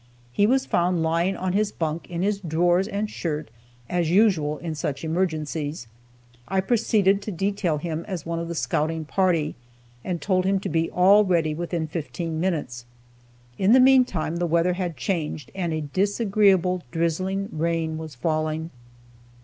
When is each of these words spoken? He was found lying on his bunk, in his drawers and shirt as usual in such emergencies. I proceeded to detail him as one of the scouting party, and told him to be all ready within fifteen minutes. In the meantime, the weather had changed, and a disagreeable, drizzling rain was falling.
He 0.31 0.47
was 0.47 0.65
found 0.65 1.03
lying 1.03 1.37
on 1.37 1.53
his 1.53 1.71
bunk, 1.71 2.09
in 2.09 2.23
his 2.23 2.39
drawers 2.39 2.87
and 2.87 3.07
shirt 3.07 3.51
as 3.87 4.09
usual 4.09 4.57
in 4.57 4.73
such 4.73 5.03
emergencies. 5.03 5.85
I 6.47 6.59
proceeded 6.59 7.21
to 7.21 7.31
detail 7.31 7.77
him 7.77 8.03
as 8.07 8.25
one 8.25 8.39
of 8.39 8.47
the 8.47 8.55
scouting 8.55 9.05
party, 9.05 9.53
and 10.03 10.19
told 10.19 10.43
him 10.43 10.59
to 10.61 10.69
be 10.69 10.89
all 10.89 11.23
ready 11.23 11.53
within 11.53 11.85
fifteen 11.85 12.39
minutes. 12.39 12.85
In 13.59 13.73
the 13.73 13.79
meantime, 13.79 14.37
the 14.37 14.47
weather 14.47 14.73
had 14.73 14.97
changed, 14.97 15.51
and 15.53 15.71
a 15.71 15.81
disagreeable, 15.81 16.81
drizzling 16.89 17.49
rain 17.51 17.99
was 17.99 18.15
falling. 18.15 18.71